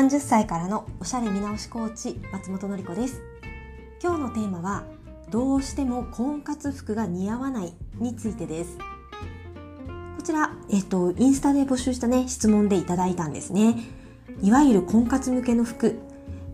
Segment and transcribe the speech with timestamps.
[0.00, 3.20] 30歳からのおしゃれ見直しコーチ松本の子です
[4.02, 4.84] 今日のテーマは
[5.28, 13.76] どうしても婚活服が似合わないについてですこちら、えっと、インスタで募集したね、質問でいただいたんですね。
[14.42, 15.98] いわゆる婚活向けの服、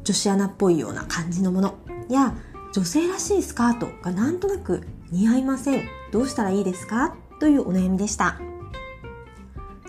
[0.02, 1.74] 女子アナっぽいような感じのもの
[2.08, 2.34] や、
[2.72, 5.84] 女性らしいスカートがなんとなく似合いません。
[6.12, 7.16] どうしたらいいですか？
[7.38, 8.40] というお悩みでした。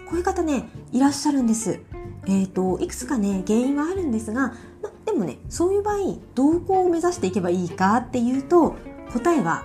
[0.08, 1.80] こういう方ね、いらっしゃるんです。
[2.28, 8.76] え、ー、と、いくつかね、原因はあるんですが、ま、でもね、そういう場合、どうこを目指していけばいいかっていうと、
[9.14, 9.64] 答えは、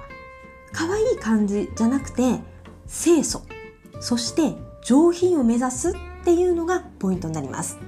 [0.73, 2.41] 可愛い感じじゃなくて、
[2.89, 3.43] 清楚。
[4.01, 4.55] そして
[4.85, 5.93] 上品を目指すっ
[6.25, 7.79] ていうのがポイントになります。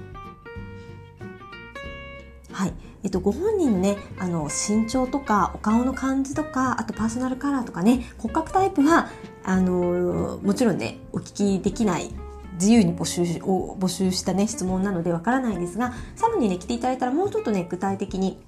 [2.51, 2.73] はい。
[3.03, 9.09] えっと、ご本人のね、あの、身長とか、お顔の感じとか、あとパーソナルカラーとかね、骨格タイプは、
[9.43, 12.09] あの、もちろんね、お聞きできない
[12.55, 18.39] 自由に募集を募集したね質問なのでわからないですがさらにね来ていただいたらもうちょっとね具体的に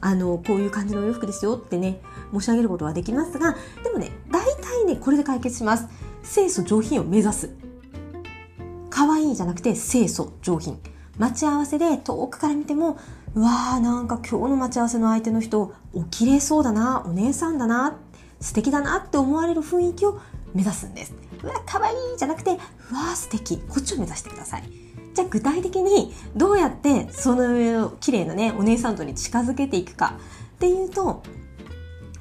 [0.00, 2.00] あのこういう感じのお洋服ですよってね
[2.32, 5.86] 申し上げることはできますがでもね大体ねこれで解決します。
[6.24, 7.50] 清楚上品を目指す。
[8.90, 10.78] 可愛いじゃなくて清楚上品。
[11.18, 12.98] 待ち合わせで遠くから見ても
[13.34, 17.98] うわーなんか今日の待ち合わせの相手の人お綺麗そうだなお姉さんだな
[18.40, 20.20] 素敵だなって思われる雰囲気を
[20.54, 21.14] 目指すんです。
[21.42, 22.52] うわ可愛いじゃなくて
[22.90, 24.64] うわ素敵こっちを目指してください。
[25.14, 30.18] じゃあ具体的にどうやってその綺麗なねお姉さんとに近づけていくか。
[30.56, 31.22] っていうと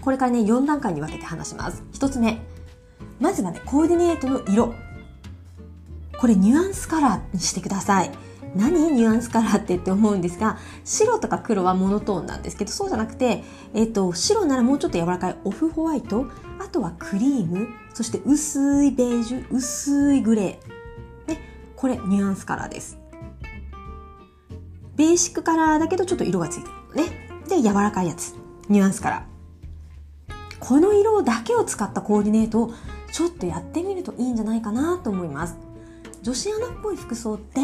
[0.01, 1.83] これからね4段階に分けて話します。
[1.93, 2.41] 1つ目。
[3.19, 4.73] まずはねコーディネートの色。
[6.17, 8.11] これニュアンスカラーにしてください。
[8.55, 16.25] 何ニュアンスカラーってって思うんですが白とか黒はモノトーンなんですけどそうじゃなくて、えっと、白ならもうちょっと柔らかいオフホワイト。
[16.63, 21.39] あとはクリームそして薄いベージュ薄いグレー、ね、
[21.75, 22.99] これニュアンスカラーです。
[24.95, 27.29] ベーシックカラーだけどちょっと色がついてるのね。
[27.47, 28.35] で柔らかいやつ。
[28.69, 30.55] ニュアンスカラー。
[30.59, 32.73] この色だけを使ったコーディネートを
[33.11, 35.57] ちょっとやってみるといいんじゃないかなと思います。
[36.21, 37.59] 女子アナっぽい服装って、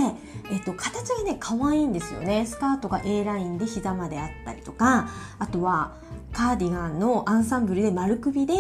[0.51, 2.45] えっと、形がね、可愛いんですよね。
[2.45, 5.95] スカートが A ラインで膝まであったりとか、あとは、
[6.33, 8.53] カーディガンのアンサンブルで丸首で、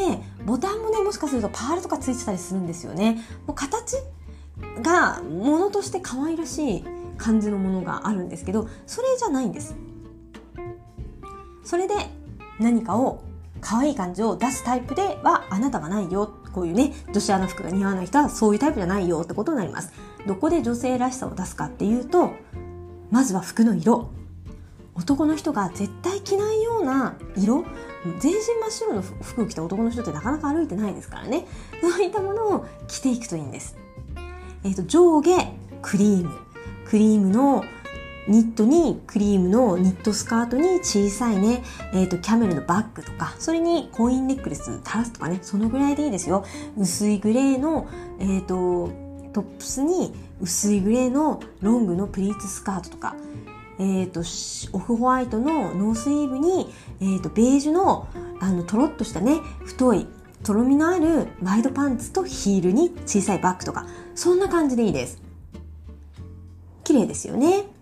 [0.45, 3.23] ボタンもね、もしかするとパールとかついてたりするんですよね。
[3.47, 3.97] もう形
[4.81, 6.85] が、ものとして可愛らしい
[7.17, 9.75] 感じのものがあるんですけど、それじゃないんです。
[11.63, 11.95] それで
[12.59, 13.23] 何かを
[13.59, 16.31] 可愛い感じを出すタイプではあなたはないよ。
[16.57, 19.93] こういうね、女子アナ服が似合わない人はそういうタイプじゃないよってことになります。
[20.25, 22.31] どこで女性らしさを出すかっていうと、
[23.11, 24.09] まずは服の色。
[24.95, 27.63] 男の人が絶対着ないような色
[28.19, 31.45] 全身真っ白の服を着た男の人ってなかなか歩いてないですからね。
[31.79, 33.77] そういったものを着ていくといいんです。
[34.63, 35.53] えっ、ー、と、上下
[35.83, 36.31] クリーム。
[36.85, 37.65] クリームの
[38.27, 46.45] ニットにクリームのニットスカートに小さいね、えっ、ー、と、キャメルのバッグとか、それにコインネックレス垂らすとかね、そのぐらいでいいですよ。
[46.77, 47.87] 薄いグレーの、
[48.19, 48.91] えっ、ー、と、
[49.33, 53.15] トップスに薄いグレーのロングのプリーツスカートとか、
[53.79, 54.21] えっ、ー、と、
[54.75, 58.07] オフホワイトのノースリーブに、えっ、と、ベージュの、
[58.39, 60.07] あの、とろっとしたね、太い、
[60.43, 65.21] とろみのあるワイドパンツとヒールに小さいバッグとか、そんな感じでいいです。
[66.83, 67.76] 綺麗ですよね。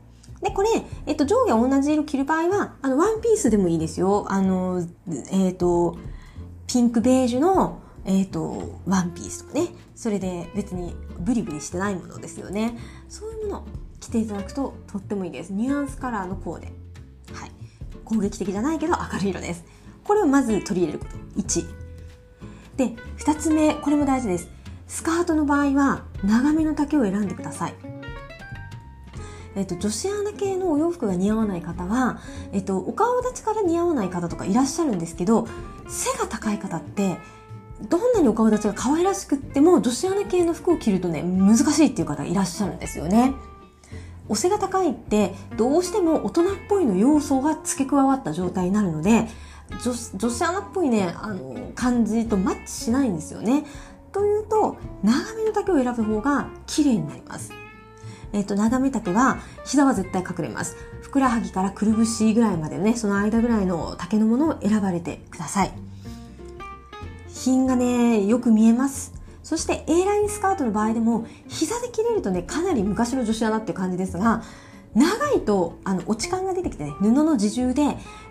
[0.46, 0.70] で、これ、
[1.08, 4.28] えっと、上下同じ色着る場合は、あの、ワンピースでもいいですよ。
[4.30, 4.88] あの、
[5.32, 5.98] えっと、
[6.68, 9.70] ピンクベージュの、えっと、ワンピースとかね。
[9.96, 12.78] それで別にブリブリしてないものですよね。
[13.10, 13.66] そういうもの
[14.00, 15.52] 着ていただくととってもいいです。
[15.52, 16.68] ニュアンスカラーのコーデ。
[17.34, 17.52] はい。
[18.04, 19.66] 攻撃的じゃないけど明るい色です。
[20.04, 21.42] これをまず取り入れること。
[21.42, 21.66] 1。
[22.78, 24.48] で、2つ目、これも大事です。
[24.88, 27.95] スカートの場合は長めの丈を選んでください。
[29.56, 32.20] えっと、女子アナ系のお洋服が似合わない方は、
[32.52, 35.48] えっと、お顔立ちから似合わない方とかいらっしゃるんですけど、
[35.88, 37.18] 背が高い方って、
[37.90, 43.34] どんなにお顔立ちが可愛らしくっても、女子アナ系の服を着るとね、難しいっていう方いらっしゃるんですよね。
[44.28, 49.28] お背が高いって、どうしても大人っぽいの要素が付け加わった状態になるので、
[49.84, 53.66] 女女子アナっぽいね、あの、感じとマッチしないんですよね。
[54.12, 57.52] というと、長めの丈を選ぶ方が綺麗になります。
[58.36, 60.76] えっ、と、長め丈は、膝は絶対隠れます。
[61.02, 65.72] ふくらはぎからくるぶしぐらいまでね、その間ぐらいの丈のものを選ばれてください。
[67.30, 69.14] 品がね、よく見えます。
[69.42, 74.44] そして A ラインスカートの場合でも、膝で切れるとね、かなり昔の女子アナっていう感じですが、
[74.94, 77.84] 長いと、あの、落ち感が出てきてね、布の自重で、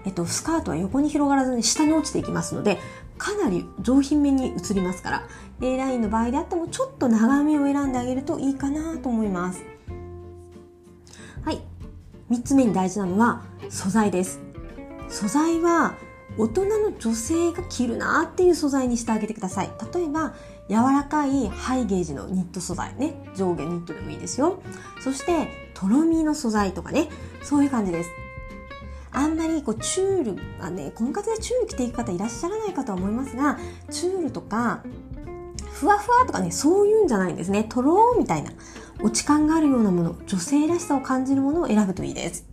[0.04, 2.78] えっと、スカートは横に広がらずに下に落ちていきますので、
[3.16, 5.28] かなり上品めに映りますから、
[5.62, 9.73] A ラインの場合であっても、ちょっと長めを選んであげるといいかなと思います。
[12.30, 14.40] 3つ目に大事なのは素材です。
[15.08, 15.94] 素材は
[16.36, 19.70] 大人の女性が着るなっていう素材にしてあげてください。
[19.94, 20.34] 例えば
[20.68, 23.14] 柔らかいハイゲージのニット素材ね。
[23.36, 24.62] 上下ニットでもいいですよ。
[25.00, 27.08] そしてとろみの素材とかね。
[27.42, 28.10] そういう感じです。
[29.12, 33.58] あんまりこうチュールあね婚活でチュール着ていく方いらっしゃらないかとは思いますが
[33.90, 34.82] チュールとか
[35.84, 37.62] ふわふわとかねそういうんじゃないんですね。
[37.64, 38.52] とろーみたいな
[39.02, 42.46] 落ち感があるようなもの女性らしさを感じるものを選ぶといいです。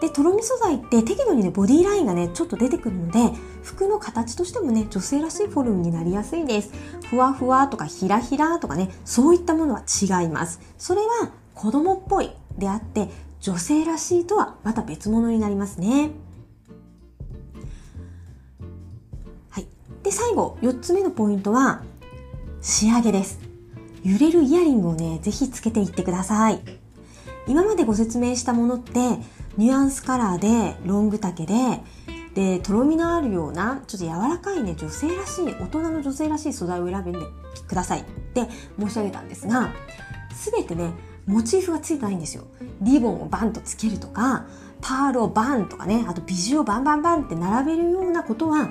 [0.00, 3.30] でとろみ素材って適度にねボディラインがねちょっと出てくるので
[3.62, 6.72] 服の形としてもね女性らしいフォルムになりやすいです。
[7.08, 10.60] ふわふわとかひらひらとかねそういったものは違います。
[10.78, 13.08] それは子供っぽいであって
[13.38, 16.10] 女性らしいとはまた別物になりますね。
[19.48, 19.66] はい。
[20.02, 21.84] で最後4つ目のポイントは
[22.66, 23.38] 仕上げです。
[24.02, 26.60] 揺れるイヤリングをねぜひつけていってください。
[27.46, 28.98] 今までご説明したものって
[29.56, 31.54] ニュアンスカラーでロング丈で
[32.34, 37.18] でとろみのあるようなちょっと柔らかいね女性らしい大人の女性らしい素材を選んで
[37.68, 38.00] ください。
[38.00, 38.04] っ
[38.34, 38.48] て
[38.80, 39.72] 申し上げたんですが
[40.52, 40.90] 全てね
[41.24, 42.48] モチーフがついてないんですよ。
[42.80, 44.44] リボンをバンとつけるとか
[44.80, 48.70] パールをバンとかねあとビジュをバンバンバンって並べるようなことは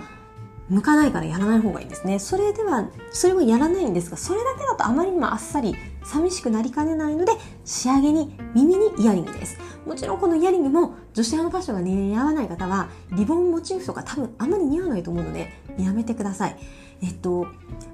[0.70, 2.20] 向かないからやらない方がいいんですね。
[2.20, 7.34] それではそれもやらないんですがそれだけだとあまりにもあっさり寂しくなりかねないので
[7.64, 9.58] 仕上げに耳にイヤリングです。
[9.86, 16.58] もちろんこのイヤリングも女子アナファッションが似合わない方はリボンモチーフとか多分あまり似合わないと思うのでやめてください。
[17.04, 17.46] えっと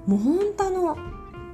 [0.06, 0.96] もう本当あの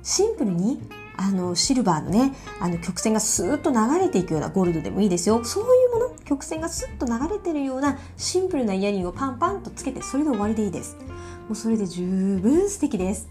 [0.02, 0.80] シンプルに
[1.16, 5.42] あのシルバーのねあの曲線がスーッと流れていくようなゴールドでもいいですよ。
[5.44, 5.87] そういう
[6.28, 10.96] 曲線がスッと流れてるようなシンプルなイヤリングをパンパンとつけてそれで終わりでいいです。
[10.96, 13.30] もうそれで十分素敵です。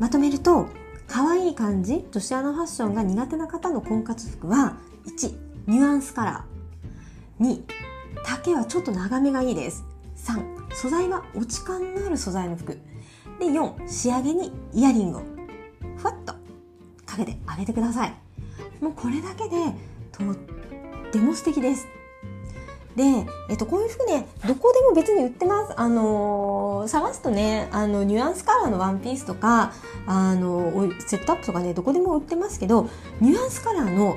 [0.00, 0.66] まとめると
[1.06, 4.76] 可愛い感じ女子アナファッションが苦手な方の婚活服は
[5.06, 5.36] 1
[5.68, 7.44] ニュアンスカラー。
[7.44, 7.62] 2
[8.24, 9.84] 丈はちょっと長めがいいです。
[10.16, 12.76] 3素材は落ち感のある素材の服。
[13.38, 15.22] で4仕上げにイヤリングを。
[15.96, 16.34] ふわっと。
[17.06, 18.14] かけてあげてください。
[18.80, 19.56] もうこれだけで
[20.20, 21.86] とっても素敵です
[22.96, 23.04] で、
[23.48, 25.80] えっと、こういう服ね、どこでも別に売ってます。
[25.80, 29.72] あのー、探すとね、あの、ニュアンスカラーのワンピースとか、
[30.06, 32.90] あの、セットアップとかね、どこでも売ってますけど、
[33.20, 34.16] ニュアンスカラーのコ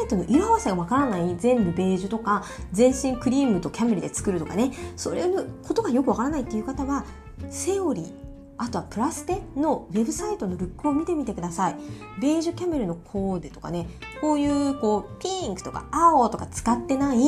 [0.00, 7.04] ネートの色合わせがわからない、全部ベージュとか、全身クリームとキャメルで作るとかね、それのことがよくわからないっていう方は、
[7.50, 8.25] セオリー、
[8.58, 11.76] あとはプラステのウェブサイトのルックを見てみてください。
[12.20, 13.86] ベージュキャメルのコーデとかね、
[14.20, 17.18] こういうこうピンクとか青とか使ってない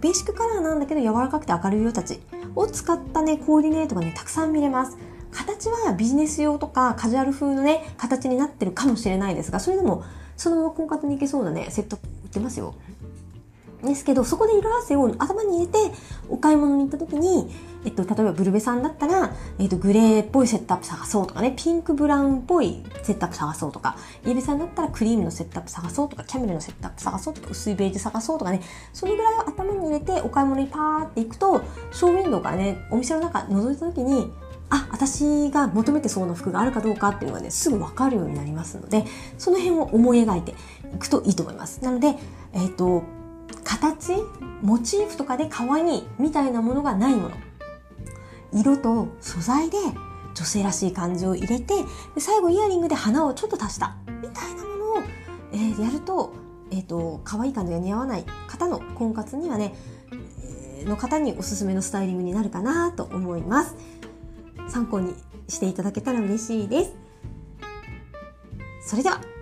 [0.00, 2.20] ベーシックカラーなんだけど柔らかくて明るい色たち
[2.54, 4.96] を使ったね、コーディネートがね、たくさん見れます。
[5.32, 10.04] 形はビジネス用とかカジュアル風のね、形になってるかもしれないですが、それでも
[10.36, 12.74] そのまま婚活に行けそうなね、セット売ってますよ。
[13.82, 15.78] ですけど、そこで色合わせを頭に入れて、
[16.28, 17.50] お買い物に行った時に、
[17.84, 28.60] えっと、例えばブルベさんだったら、えっと、グレーっぽいセットアップ探そうとかね、ピンクブラウンっぽいセットアップ探そうとか、イエベさんだったらクリームのセットアップ探そうとか、キャメルのセットアップ探そうとか、薄いベージュ探そうとかね、
[28.92, 31.62] そのぐらいを頭に入れてお買い物にパーって行くと、
[31.92, 34.32] ショーウィンドウからね、お店の中覗いた時に、
[34.68, 39.04] あ、私が求めてそうな服があるかどうかっていうのがね、すぐわかるようになりますので、
[39.38, 40.54] その辺を思い描いて
[40.92, 41.84] いくといいと思います。
[41.84, 42.16] なので、
[42.52, 43.04] えっ、と、
[43.66, 44.14] 形
[44.62, 47.36] モチーフとかで可愛いみたいなものがないもの。
[48.52, 49.76] 色と素材で
[50.34, 51.74] 女性らしい感じを入れて
[52.16, 53.96] 最後イヤリングで花をちょっと足した。
[54.22, 55.02] みたいなものを、
[55.52, 56.32] えー、やると,、
[56.70, 59.74] えーと、可愛い感じが似合わない方の婚活にはね、
[60.78, 63.74] えー、の方におすすめのスタイリングになるかなと思います。
[64.68, 65.14] 参考に
[65.48, 66.92] していただけたら嬉しいです。
[68.86, 69.35] それでは。